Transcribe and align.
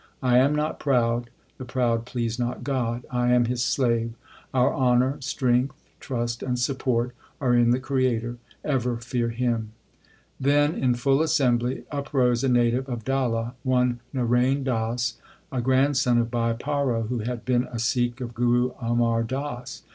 I 0.23 0.39
am 0.39 0.55
not 0.55 0.79
proud; 0.79 1.29
the 1.59 1.63
proud 1.63 2.07
please 2.07 2.39
not 2.39 2.63
God. 2.63 3.05
I 3.11 3.31
am 3.33 3.45
His 3.45 3.63
slave. 3.63 4.15
Our 4.51 4.73
honour, 4.73 5.17
strength, 5.19 5.75
trust, 5.99 6.41
and 6.41 6.57
support 6.57 7.11
are 7.39 7.53
in 7.53 7.69
the 7.69 7.79
Creator. 7.79 8.37
Ever 8.65 8.97
fear 8.97 9.29
Him. 9.29 9.73
Then 10.39 10.73
in 10.73 10.95
full 10.95 11.21
assembly 11.21 11.83
uprose 11.91 12.43
a 12.43 12.49
native 12.49 12.89
of 12.89 13.05
Dalla, 13.05 13.53
one 13.61 13.99
Narain 14.11 14.63
Das, 14.63 15.19
a 15.51 15.61
grandson 15.61 16.17
of 16.17 16.31
Bhai 16.31 16.53
Paro, 16.55 17.07
who 17.07 17.19
had 17.19 17.45
been 17.45 17.65
a 17.71 17.77
Sikh 17.77 18.21
of 18.21 18.33
Guru 18.33 18.71
Amar 18.81 19.21
Das. 19.21 19.83